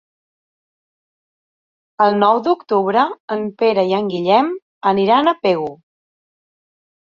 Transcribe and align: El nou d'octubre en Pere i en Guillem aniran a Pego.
El 2.05 2.17
nou 2.23 2.41
d'octubre 2.47 3.05
en 3.37 3.45
Pere 3.61 3.85
i 3.93 3.95
en 4.01 4.11
Guillem 4.15 4.51
aniran 4.95 5.33
a 5.35 5.37
Pego. 5.47 5.71